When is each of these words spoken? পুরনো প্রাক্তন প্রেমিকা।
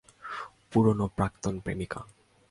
পুরনো 0.71 1.05
প্রাক্তন 1.17 1.55
প্রেমিকা। 1.59 1.99